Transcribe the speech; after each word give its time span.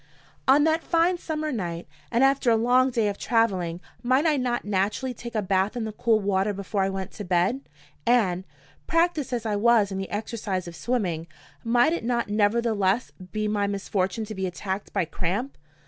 On 0.47 0.63
that 0.63 0.81
fine 0.81 1.19
summer 1.19 1.51
night, 1.51 1.87
and 2.11 2.23
after 2.23 2.49
a 2.49 2.55
long 2.55 2.89
day 2.89 3.07
of 3.07 3.19
traveling, 3.19 3.79
might 4.01 4.25
I 4.25 4.35
not 4.35 4.65
naturally 4.65 5.13
take 5.13 5.35
a 5.35 5.43
bath 5.43 5.75
in 5.77 5.83
the 5.85 5.91
cool 5.91 6.19
water 6.19 6.53
before 6.53 6.81
I 6.81 6.89
went 6.89 7.11
to 7.11 7.23
bed? 7.23 7.61
And, 8.03 8.43
practiced 8.87 9.31
as 9.31 9.45
I 9.45 9.57
was 9.57 9.91
in 9.91 9.99
the 9.99 10.09
exercise 10.09 10.67
of 10.67 10.75
swimming, 10.75 11.27
might 11.63 11.93
it 11.93 12.03
not 12.03 12.29
nevertheless 12.29 13.11
be 13.31 13.47
my 13.47 13.67
misfortune 13.67 14.25
to 14.25 14.33
be 14.33 14.47
attacked 14.47 14.91
by 14.91 15.05
cramp? 15.05 15.55